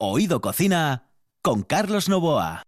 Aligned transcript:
Oído 0.00 0.40
Cocina 0.40 1.10
con 1.42 1.64
Carlos 1.64 2.08
Novoa. 2.08 2.62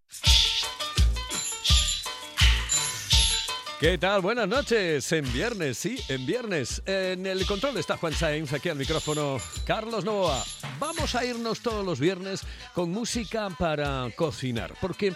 ¿Qué 3.79 3.99
tal? 3.99 4.21
Buenas 4.21 4.49
noches. 4.49 5.13
En 5.13 5.33
viernes, 5.33 5.79
sí, 5.79 5.97
en 6.09 6.27
viernes. 6.27 6.83
En 6.87 7.27
el 7.27 7.47
control 7.47 7.77
está 7.79 7.97
Juan 7.97 8.15
Sainz, 8.15 8.53
aquí 8.53 8.69
al 8.69 8.79
micrófono 8.79 9.39
Carlos 9.65 10.05
Novoa. 10.05 10.45
Vamos 10.81 11.15
a 11.15 11.25
irnos 11.25 11.61
todos 11.61 11.87
los 11.87 12.01
viernes 12.01 12.43
con 12.75 12.91
música 12.91 13.49
para 13.57 14.09
cocinar, 14.17 14.75
porque 14.81 15.15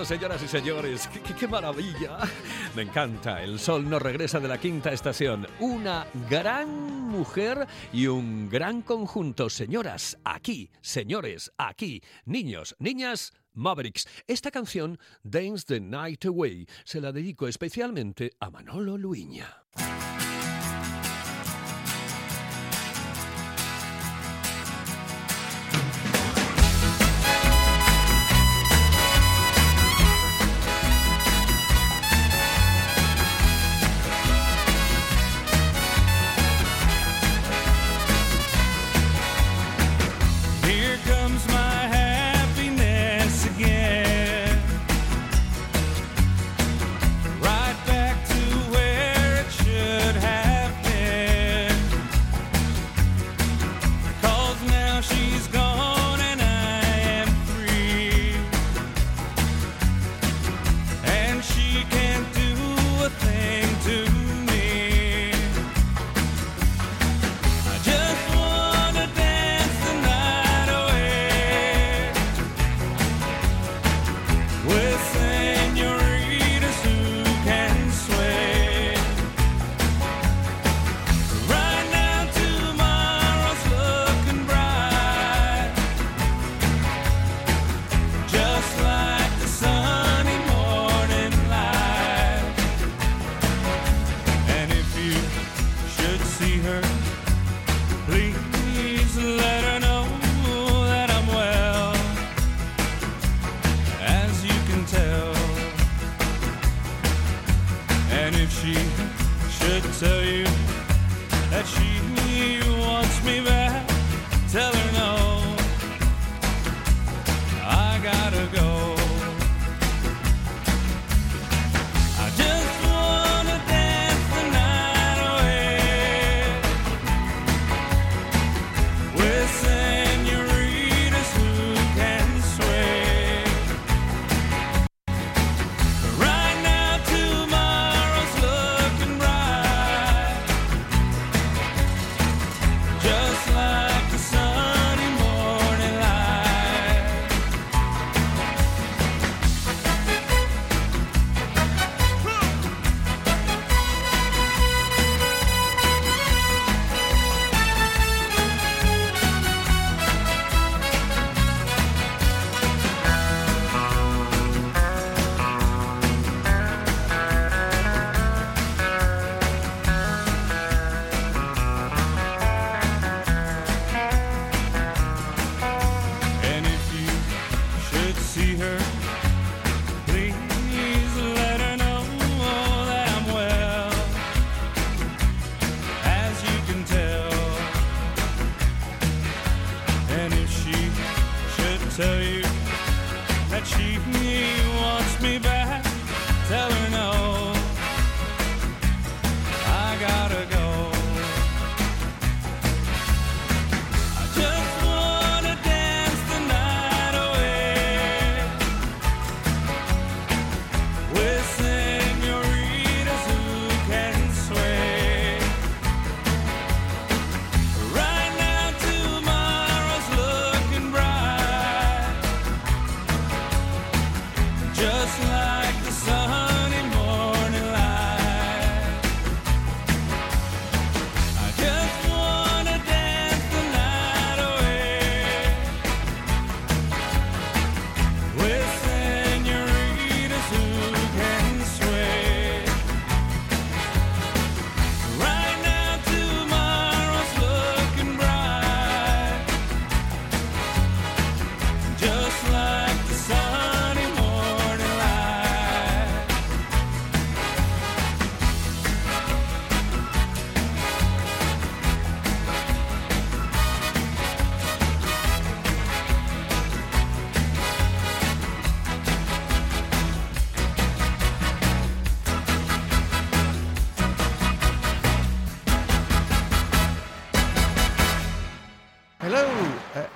Señoras 0.04 0.42
y 0.42 0.48
señores, 0.48 1.08
qué, 1.38 1.46
maravilla. 1.46 2.18
Me 2.74 2.82
encanta. 2.82 3.42
El 3.42 3.60
sol 3.60 3.88
no 3.88 4.00
regresa 4.00 4.40
de 4.40 4.48
la 4.48 4.58
quinta 4.58 4.92
estación. 4.92 5.46
Una 5.60 6.06
gran 6.28 6.68
mujer 7.08 7.68
y 7.92 8.08
un 8.08 8.48
gran 8.48 8.82
conjunto. 8.82 9.48
Señoras, 9.48 10.18
aquí. 10.24 10.70
Señores, 10.80 11.52
aquí. 11.56 12.02
Niños, 12.24 12.74
niñas, 12.80 13.32
Mavericks. 13.54 14.08
Esta 14.26 14.50
canción, 14.50 14.98
Dance 15.22 15.66
the 15.66 15.80
Night 15.80 16.24
Away, 16.24 16.66
se 16.84 17.00
la 17.00 17.12
dedico 17.12 17.46
especialmente 17.46 18.32
a 18.40 18.50
Manolo 18.50 18.98
Luiña. 18.98 19.62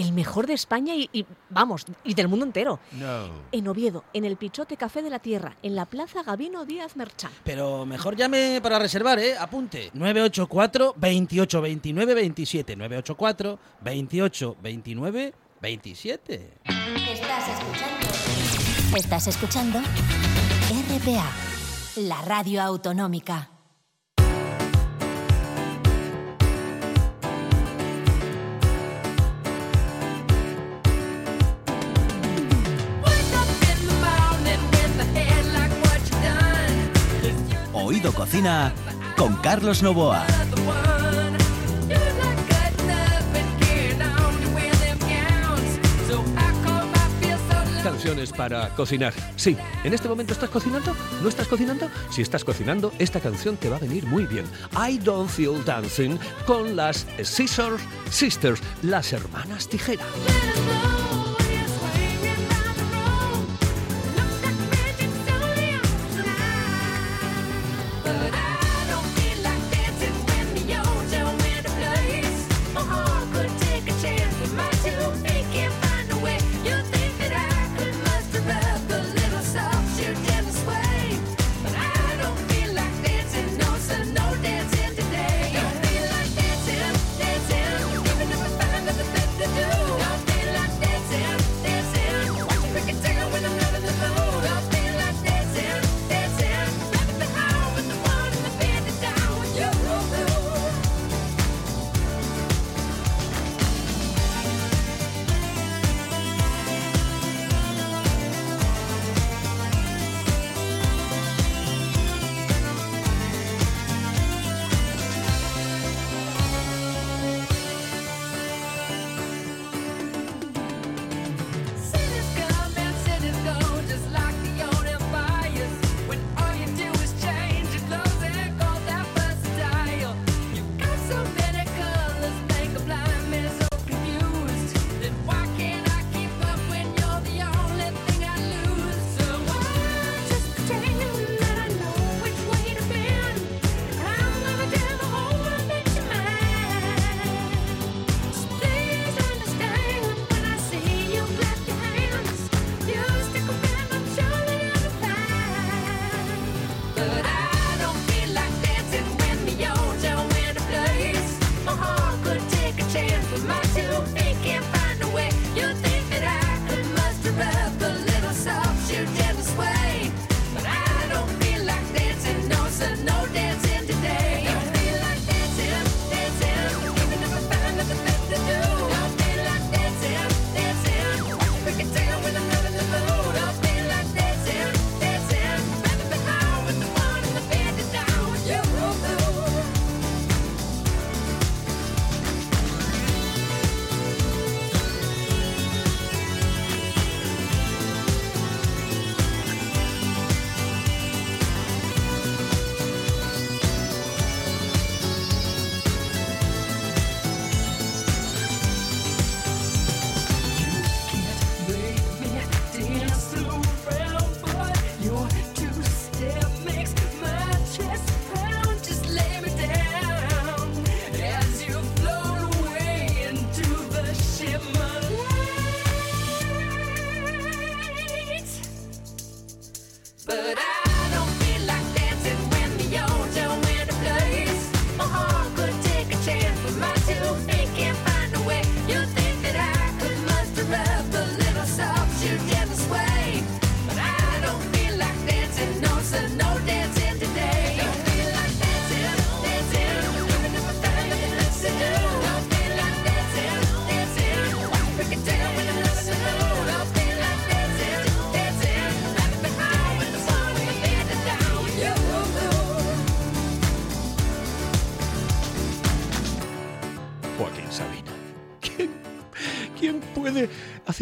el 0.00 0.12
mejor 0.12 0.46
de 0.46 0.54
España 0.54 0.94
y, 0.94 1.08
y, 1.12 1.26
vamos, 1.48 1.84
y 2.04 2.14
del 2.14 2.28
mundo 2.28 2.44
entero. 2.44 2.80
No. 2.92 3.28
En 3.52 3.68
Oviedo, 3.68 4.04
en 4.12 4.24
el 4.24 4.36
Pichote 4.36 4.76
Café 4.76 5.02
de 5.02 5.10
la 5.10 5.18
Tierra, 5.18 5.56
en 5.62 5.74
la 5.74 5.86
Plaza 5.86 6.22
Gabino 6.22 6.64
Díaz 6.64 6.96
Merchán. 6.96 7.30
Pero 7.44 7.86
mejor 7.86 8.16
llame 8.16 8.60
para 8.62 8.78
reservar, 8.78 9.18
¿eh? 9.18 9.36
Apunte. 9.38 9.90
984 9.94 10.94
28 10.96 11.60
29 11.60 12.14
27. 12.14 12.76
984 12.76 13.58
28 13.82 14.56
29 14.62 15.34
27. 15.60 16.50
Estás 17.12 17.48
escuchando. 17.48 18.96
Estás 18.96 19.26
escuchando 19.28 19.78
RPA, 19.78 21.30
la 21.96 22.22
radio 22.22 22.62
autonómica. 22.62 23.59
Cocina 38.30 38.72
con 39.16 39.34
Carlos 39.38 39.82
Novoa. 39.82 40.24
Canciones 47.82 48.30
para 48.30 48.68
cocinar. 48.76 49.12
Sí, 49.34 49.56
¿en 49.82 49.94
este 49.94 50.08
momento 50.08 50.32
estás 50.32 50.48
cocinando? 50.48 50.94
¿No 51.20 51.28
estás 51.28 51.48
cocinando? 51.48 51.90
Si 52.12 52.22
estás 52.22 52.44
cocinando, 52.44 52.92
esta 53.00 53.18
canción 53.18 53.56
te 53.56 53.68
va 53.68 53.78
a 53.78 53.80
venir 53.80 54.06
muy 54.06 54.26
bien. 54.26 54.44
I 54.76 54.98
Don't 54.98 55.28
Feel 55.28 55.64
Dancing 55.64 56.16
con 56.46 56.76
las 56.76 57.08
Scissors 57.20 57.82
Sisters, 58.10 58.60
las 58.82 59.12
hermanas 59.12 59.68
tijera. 59.68 60.04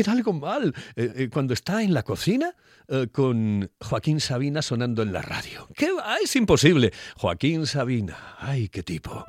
Hacer 0.02 0.10
algo 0.10 0.32
mal 0.32 0.74
eh, 0.96 1.12
eh, 1.16 1.28
cuando 1.32 1.54
está 1.54 1.82
en 1.82 1.92
la 1.92 2.02
cocina 2.02 2.54
eh, 2.88 3.08
con 3.10 3.68
Joaquín 3.80 4.20
Sabina 4.20 4.62
sonando 4.62 5.02
en 5.02 5.12
la 5.12 5.22
radio? 5.22 5.68
¿Qué 5.74 5.90
va? 5.92 6.16
Es 6.22 6.36
imposible. 6.36 6.92
Joaquín 7.16 7.66
Sabina. 7.66 8.16
Ay, 8.38 8.68
qué 8.68 8.82
tipo. 8.82 9.26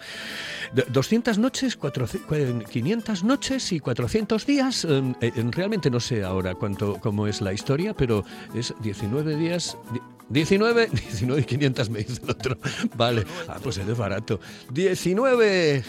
D- 0.73 0.85
200 0.89 1.37
noches, 1.39 1.75
400 1.75 2.69
500 2.69 3.23
noches 3.23 3.71
y 3.71 3.79
400 3.79 4.45
días. 4.45 4.85
realmente 5.51 5.89
no 5.89 5.99
sé 5.99 6.23
ahora 6.23 6.53
cuánto 6.55 6.99
cómo 6.99 7.25
es 7.27 7.41
la 7.41 7.51
historia, 7.53 7.93
pero 7.95 8.23
es 8.53 8.73
19 8.81 9.35
días. 9.35 9.75
Di- 10.29 10.39
19, 10.39 10.87
19 10.87 11.41
y 11.41 11.43
500 11.43 11.89
me 11.89 11.99
dice 12.03 12.21
el 12.23 12.29
otro. 12.29 12.57
Vale, 12.95 13.25
ah, 13.47 13.57
pues 13.61 13.77
es 13.77 13.97
barato. 13.97 14.39
19, 14.71 15.83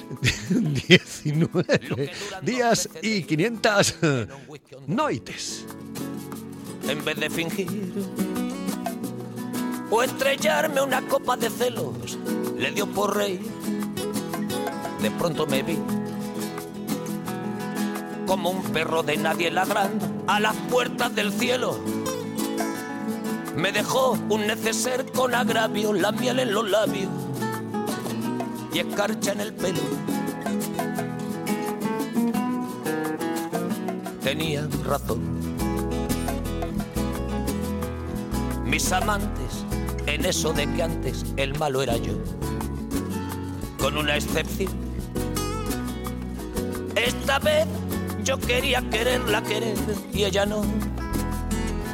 19 0.51 1.81
días 2.43 2.89
y 3.03 3.23
500 3.23 3.97
noites. 4.87 5.67
en 6.89 7.05
vez 7.05 7.17
de 7.21 7.31
fingir 7.31 7.93
o 9.91 10.03
estrellarme 10.03 10.81
una 10.83 11.03
copa 11.09 11.37
de 11.37 11.51
celos, 11.51 12.19
le 12.57 12.71
dio 12.73 12.87
por 12.87 13.17
reír. 13.17 13.41
De 15.03 15.11
pronto 15.13 15.47
me 15.47 15.63
vi 15.63 15.79
como 18.27 18.51
un 18.51 18.63
perro 18.65 19.03
de 19.03 19.17
nadie 19.17 19.51
ladrando 19.51 20.07
a 20.29 20.39
las 20.41 20.55
puertas 20.71 21.15
del 21.15 21.33
cielo. 21.33 21.79
Me 23.57 23.73
dejó 23.73 24.19
un 24.29 24.47
neceser 24.47 25.11
con 25.13 25.35
agravio, 25.35 25.93
la 25.93 26.13
miel 26.13 26.39
en 26.39 26.53
los 26.53 26.71
labios 26.71 27.11
y 28.73 28.79
escarcha 28.79 29.33
en 29.33 29.41
el 29.41 29.53
pelo. 29.55 29.81
Tenía 34.23 34.67
razón. 34.85 35.41
mis 38.71 38.93
amantes 38.93 39.65
en 40.07 40.25
eso 40.25 40.53
de 40.53 40.73
que 40.73 40.83
antes 40.83 41.27
el 41.37 41.59
malo 41.59 41.83
era 41.83 41.97
yo. 41.97 42.13
Con 43.81 43.97
una 43.97 44.17
excepción. 44.17 44.73
Esta 46.95 47.41
vez 47.41 47.67
yo 48.23 48.39
quería 48.39 48.81
quererla 48.91 49.43
querer 49.43 49.77
y 50.13 50.25
ella 50.25 50.47
no. 50.47 50.63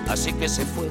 Así 0.06 0.34
que 0.34 0.48
se 0.50 0.66
fue. 0.66 0.90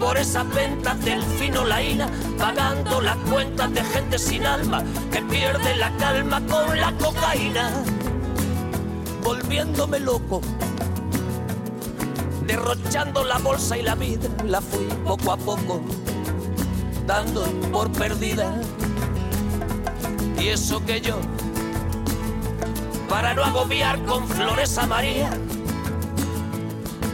Por 0.00 0.16
esas 0.16 0.52
ventas 0.52 1.00
del 1.04 1.22
fino 1.22 1.64
laína, 1.64 2.08
pagando 2.38 3.00
las 3.00 3.16
cuentas 3.30 3.72
de 3.72 3.84
gente 3.84 4.18
sin 4.18 4.44
alma 4.46 4.82
que 5.12 5.22
pierde 5.22 5.76
la 5.76 5.94
calma 5.98 6.40
con 6.46 6.80
la 6.80 6.92
cocaína, 6.98 7.70
volviéndome 9.22 10.00
loco 10.00 10.40
derrochando 12.50 13.22
la 13.22 13.38
bolsa 13.38 13.78
y 13.78 13.82
la 13.82 13.94
vida, 13.94 14.28
la 14.44 14.60
fui 14.60 14.84
poco 15.04 15.30
a 15.30 15.36
poco 15.36 15.80
dando 17.06 17.44
por 17.70 17.90
perdida. 17.92 18.52
Y 20.36 20.48
eso 20.48 20.84
que 20.84 21.00
yo, 21.00 21.16
para 23.08 23.34
no 23.34 23.44
agobiar 23.44 24.04
con 24.04 24.26
flores 24.26 24.78
a 24.78 24.86
María, 24.86 25.30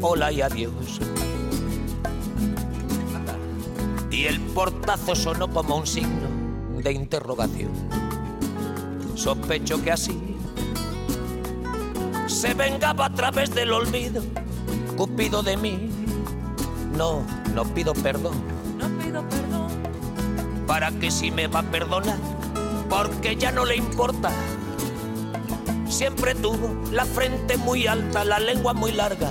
Hola 0.00 0.32
y 0.32 0.42
adiós. 0.42 1.00
Y 4.10 4.24
el 4.24 4.40
portazo 4.40 5.14
sonó 5.14 5.48
como 5.48 5.76
un 5.76 5.86
signo 5.86 6.28
de 6.82 6.92
interrogación. 6.92 7.70
Sospecho 9.14 9.82
que 9.82 9.92
así 9.92 10.36
se 12.26 12.54
vengaba 12.54 13.06
a 13.06 13.14
través 13.14 13.54
del 13.54 13.72
olvido. 13.72 14.22
Cupido 14.96 15.42
de 15.42 15.56
mí. 15.56 15.90
No, 16.96 17.22
no 17.54 17.64
pido 17.74 17.92
perdón 17.92 18.32
No 18.78 18.88
pido 18.98 19.22
perdón. 19.28 19.68
para 20.66 20.90
que 20.92 21.10
si 21.10 21.30
me 21.30 21.46
va 21.46 21.60
a 21.60 21.62
perdonar, 21.62 22.16
porque 22.88 23.36
ya 23.36 23.52
no 23.52 23.66
le 23.66 23.76
importa. 23.76 24.30
Siempre 25.88 26.34
tuvo 26.34 26.74
la 26.90 27.04
frente 27.04 27.56
muy 27.58 27.86
alta, 27.86 28.24
la 28.24 28.38
lengua 28.38 28.72
muy 28.72 28.92
larga 28.92 29.30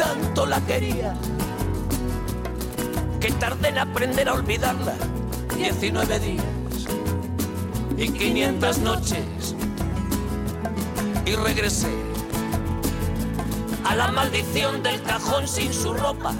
Tanto 0.00 0.46
la 0.46 0.58
quería 0.62 1.14
que 3.20 3.30
tardé 3.32 3.68
en 3.68 3.76
aprender 3.76 4.30
a 4.30 4.32
olvidarla. 4.32 4.94
19 5.54 6.18
días 6.20 6.44
y 7.98 8.08
500 8.08 8.78
noches 8.78 9.54
y 11.26 11.36
regresé 11.36 11.92
a 13.84 13.94
la 13.94 14.10
maldición 14.10 14.82
del 14.82 15.02
cajón 15.02 15.46
sin 15.46 15.70
su 15.70 15.92
ropa, 15.92 16.32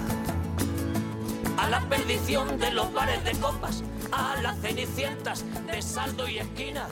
a 1.57 1.69
la 1.69 1.81
perdición 1.81 2.57
de 2.57 2.71
los 2.71 2.91
bares 2.91 3.23
de 3.23 3.33
copas, 3.33 3.83
a 4.11 4.41
las 4.41 4.59
cenicientas 4.59 5.45
de 5.67 5.83
saldo 5.83 6.27
y 6.27 6.39
esquina. 6.39 6.87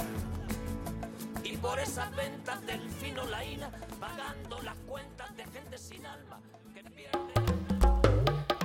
Y 1.44 1.58
por 1.58 1.80
esas 1.80 2.16
ventas 2.16 2.64
del 2.68 2.88
fino 3.02 3.26
laína, 3.26 3.72
pagando 4.00 4.60
las 4.62 4.76
cuentas 4.86 5.36
de 5.36 5.46
gente 5.46 5.80
sin 5.80 6.06
alma. 6.06 6.29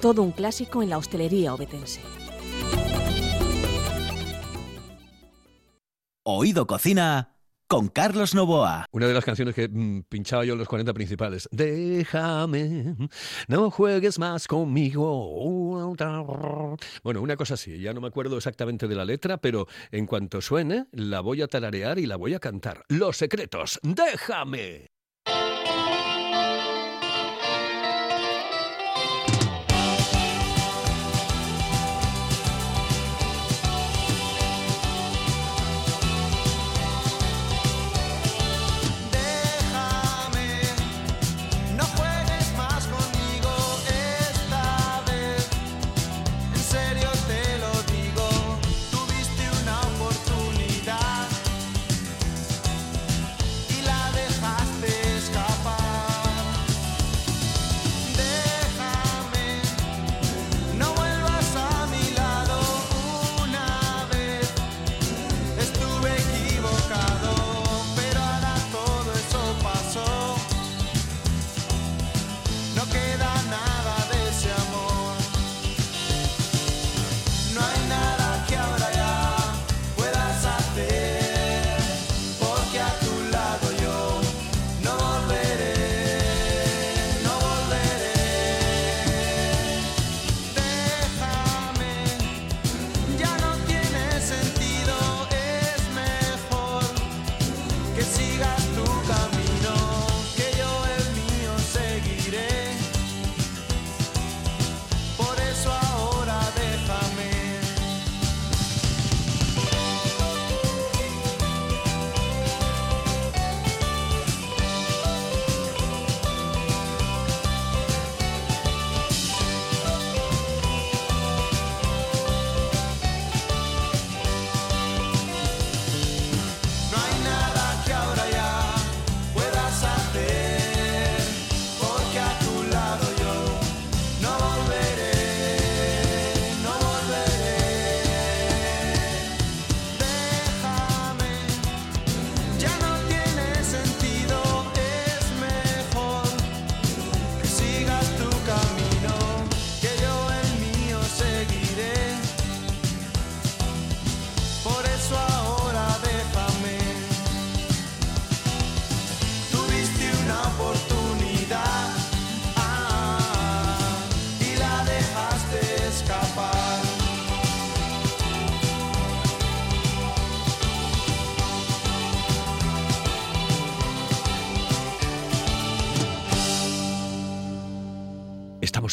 todo 0.00 0.22
un 0.22 0.32
clásico 0.32 0.82
en 0.82 0.90
la 0.90 0.98
hostelería 0.98 1.54
obetense. 1.54 2.00
Oído 6.28 6.66
Cocina 6.66 7.36
con 7.68 7.88
Carlos 7.88 8.34
Novoa. 8.34 8.86
Una 8.92 9.06
de 9.06 9.14
las 9.14 9.24
canciones 9.24 9.54
que 9.54 9.68
mm, 9.68 10.02
pinchaba 10.08 10.44
yo 10.44 10.54
en 10.54 10.58
los 10.58 10.68
40 10.68 10.92
principales. 10.92 11.48
Déjame, 11.50 12.96
no 13.48 13.70
juegues 13.70 14.18
más 14.18 14.46
conmigo. 14.46 15.86
Bueno, 17.02 17.20
una 17.22 17.36
cosa 17.36 17.54
así, 17.54 17.80
ya 17.80 17.92
no 17.92 18.00
me 18.00 18.08
acuerdo 18.08 18.36
exactamente 18.36 18.88
de 18.88 18.94
la 18.94 19.04
letra, 19.04 19.38
pero 19.38 19.66
en 19.90 20.06
cuanto 20.06 20.40
suene, 20.40 20.86
la 20.92 21.20
voy 21.20 21.42
a 21.42 21.48
tararear 21.48 21.98
y 21.98 22.06
la 22.06 22.16
voy 22.16 22.34
a 22.34 22.40
cantar. 22.40 22.84
Los 22.88 23.16
secretos, 23.16 23.78
déjame. 23.82 24.95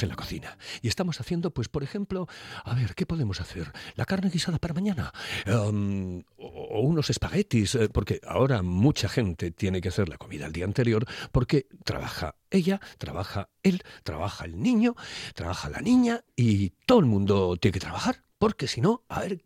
En 0.01 0.10
la 0.10 0.15
cocina 0.15 0.58
y 0.82 0.88
estamos 0.88 1.21
haciendo, 1.21 1.51
pues, 1.51 1.69
por 1.69 1.84
ejemplo, 1.84 2.27
a 2.63 2.73
ver, 2.73 2.95
¿qué 2.95 3.06
podemos 3.06 3.39
hacer? 3.41 3.71
¿La 3.95 4.06
carne 4.06 4.32
guisada 4.32 4.58
para 4.58 4.73
mañana? 4.73 5.13
Em, 5.45 6.23
o, 6.38 6.47
o 6.47 6.82
unos 6.82 7.12
espaguetis, 7.12 7.75
eh, 7.75 7.89
porque 7.89 8.19
ahora 8.25 8.63
mucha 8.63 9.08
gente 9.08 9.51
tiene 9.51 9.82
que 9.82 9.89
hacer 9.89 10.10
la 10.10 10.17
comida 10.17 10.47
el 10.47 10.51
día 10.51 10.65
anterior 10.65 11.06
porque 11.32 11.67
trabaja 11.84 12.36
ella, 12.49 12.82
trabaja 12.97 13.49
él, 13.62 13.84
trabaja 14.03 14.45
el 14.45 14.60
niño, 14.60 14.95
trabaja 15.36 15.69
la 15.69 15.82
niña 15.82 16.23
y 16.36 16.71
todo 16.88 16.99
el 16.99 17.06
mundo 17.06 17.56
tiene 17.58 17.73
que 17.73 17.79
trabajar, 17.79 18.23
porque 18.39 18.67
si 18.67 18.82
no, 18.82 19.03
a 19.10 19.19
ver, 19.21 19.43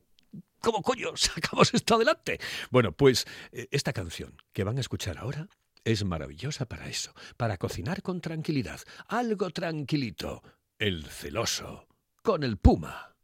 ¿cómo 0.62 0.82
coño 0.82 1.10
sacamos 1.16 1.74
esto 1.74 1.96
adelante? 1.96 2.40
Bueno, 2.72 2.94
pues 2.94 3.26
eh, 3.52 3.68
esta 3.72 3.92
canción 3.92 4.42
que 4.54 4.64
van 4.64 4.78
a 4.78 4.82
escuchar 4.82 5.18
ahora 5.18 5.50
es 5.88 6.04
maravillosa 6.04 6.66
para 6.66 6.90
eso, 6.90 7.14
para 7.38 7.58
cocinar 7.58 8.02
con 8.02 8.20
tranquilidad, 8.20 8.82
algo 9.08 9.52
tranquilito. 9.52 10.44
El 10.78 11.06
celoso, 11.06 11.88
con 12.22 12.44
el 12.44 12.58
puma. 12.58 13.16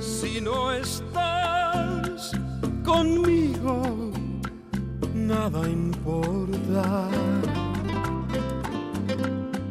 Si 0.00 0.40
no 0.40 0.72
estás 0.72 1.23
conmigo, 2.84 4.12
nada 5.14 5.68
importa. 5.68 7.08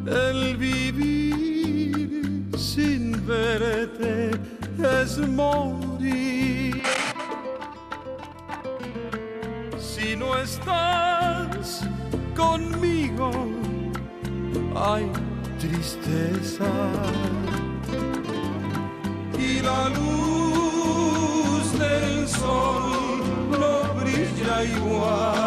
El 0.06 0.58
vivir 0.58 2.49
sin 2.58 3.26
verte 3.26 4.32
es 5.02 5.17
morir. 5.19 6.82
Si 9.78 10.15
no 10.15 10.36
estás 10.38 11.88
conmigo, 12.36 13.32
hay 14.76 15.06
tristeza 15.60 16.71
y 19.39 19.62
la 19.62 19.89
luz 19.89 21.80
del 21.80 22.28
sol 22.28 23.03
brilla 24.54 24.63
igual. 24.63 25.42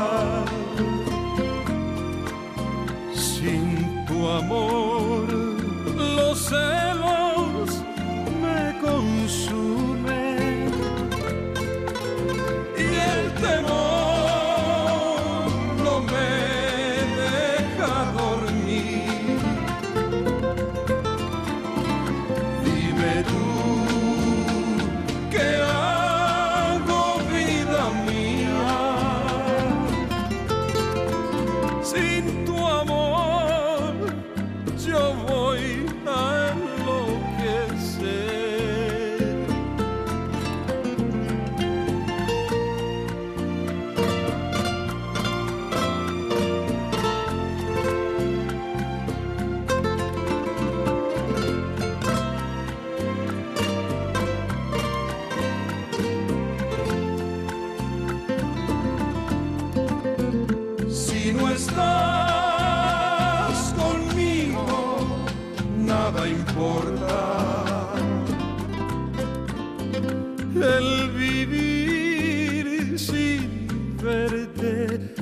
Verte 74.06 75.14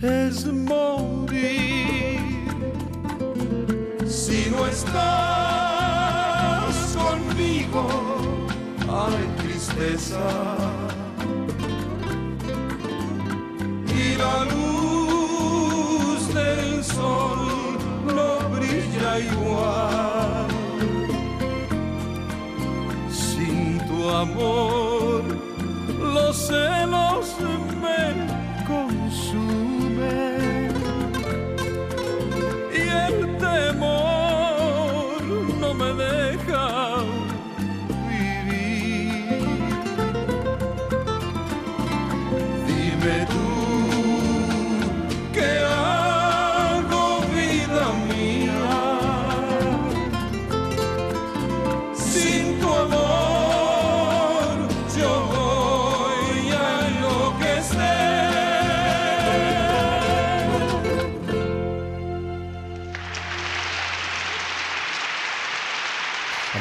es 0.00 0.46
morir. 0.46 2.20
Si 4.06 4.48
no 4.50 4.66
estás 4.66 5.06
conmigo, 6.96 7.88
hay 8.88 9.26
tristeza. 9.42 10.26
Y 14.02 14.04
la 14.22 14.36
luz 14.54 16.20
del 16.32 16.84
sol 16.84 17.42
no 18.16 18.28
brilla 18.54 19.12
igual. 19.18 20.46
Sin 23.10 23.78
tu 23.88 23.98
amor, 24.08 24.85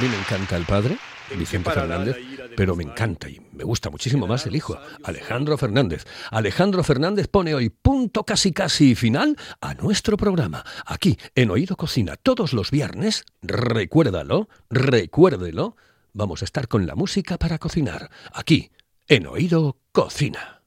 mí 0.05 0.11
me 0.11 0.19
encanta 0.19 0.55
el 0.55 0.65
padre, 0.65 0.97
Vicente 1.35 1.71
Fernández, 1.71 2.17
pero 2.55 2.75
me 2.75 2.83
encanta 2.83 3.27
y 3.27 3.41
me 3.53 3.63
gusta 3.63 3.89
muchísimo 3.89 4.27
más 4.27 4.45
el 4.45 4.55
hijo, 4.55 4.77
Alejandro 5.03 5.57
Fernández. 5.57 6.05
Alejandro 6.29 6.83
Fernández 6.83 7.27
pone 7.27 7.55
hoy 7.55 7.69
punto 7.69 8.23
casi 8.23 8.51
casi 8.51 8.93
final 8.93 9.35
a 9.61 9.73
nuestro 9.73 10.15
programa. 10.15 10.63
Aquí, 10.85 11.17
en 11.33 11.49
Oído 11.49 11.75
Cocina, 11.75 12.17
todos 12.17 12.53
los 12.53 12.69
viernes, 12.69 13.25
recuérdalo, 13.41 14.47
recuérdelo, 14.69 15.75
vamos 16.13 16.43
a 16.43 16.45
estar 16.45 16.67
con 16.67 16.85
la 16.85 16.93
música 16.93 17.39
para 17.39 17.57
cocinar. 17.57 18.11
Aquí, 18.31 18.69
en 19.07 19.25
Oído 19.25 19.77
Cocina. 19.91 20.61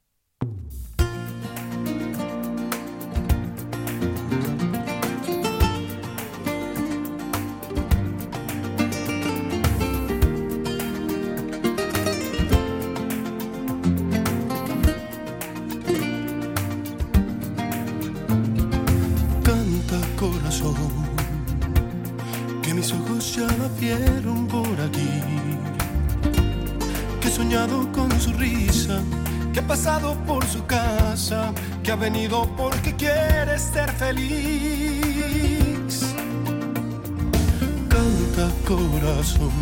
Ya 23.16 23.47
la 23.57 23.68
vieron 23.81 24.47
por 24.47 24.79
aquí. 24.81 25.23
Que 27.21 27.29
he 27.29 27.31
soñado 27.31 27.90
con 27.90 28.11
su 28.21 28.33
risa, 28.35 29.01
que 29.53 29.61
ha 29.61 29.66
pasado 29.66 30.14
por 30.27 30.44
su 30.47 30.64
casa, 30.66 31.53
que 31.83 31.92
ha 31.92 31.97
venido 31.97 32.49
porque 32.57 32.94
quiere 32.94 33.59
ser 33.59 33.90
feliz. 33.92 34.94
Canta 37.88 38.51
corazón, 38.66 39.53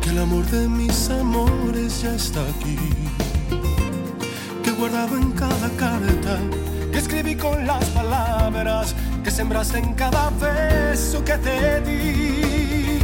que 0.00 0.10
el 0.10 0.18
amor 0.18 0.44
de 0.46 0.68
mis 0.68 1.08
amores 1.08 2.02
ya 2.02 2.14
está 2.14 2.40
aquí. 2.40 2.78
Que 4.62 4.70
he 4.70 4.72
guardado 4.72 5.16
en 5.16 5.30
cada 5.32 5.68
carta 5.76 6.38
que 6.90 6.98
escribí 6.98 7.36
con 7.36 7.66
las 7.66 7.84
palabras 7.90 8.94
que 9.22 9.30
sembraste 9.30 9.78
en 9.78 9.94
cada 9.94 10.30
beso 10.30 11.24
que 11.24 11.36
te 11.38 11.80
di. 11.82 12.98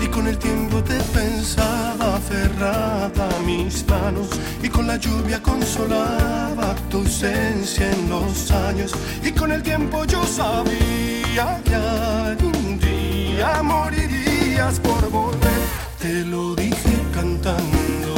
Y 0.00 0.06
con 0.08 0.26
el 0.26 0.38
tiempo 0.38 0.82
te 0.82 0.98
pensaba 1.18 2.16
aferrada 2.16 3.28
a 3.36 3.42
mis 3.44 3.86
manos 3.88 4.28
y 4.62 4.68
con 4.68 4.86
la 4.86 4.96
lluvia 4.96 5.42
consolaba 5.42 6.74
tu 6.90 6.98
ausencia 6.98 7.90
en 7.90 8.08
los 8.08 8.50
años. 8.50 8.92
Y 9.22 9.32
con 9.32 9.52
el 9.52 9.62
tiempo 9.62 10.04
yo 10.04 10.24
sabía 10.24 11.60
que 11.64 11.74
algún 11.74 12.78
día 12.78 13.62
morirías 13.62 14.78
por 14.80 15.10
volver. 15.10 15.62
Te 16.00 16.24
lo 16.24 16.54
dije 16.54 16.94
cantando 17.12 18.17